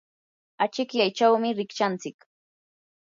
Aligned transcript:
achikyaychawmi 0.63 1.49
rikchanchik. 1.57 2.19